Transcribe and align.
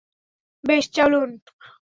বেশ, 0.63 0.85
চলুন! 0.95 1.29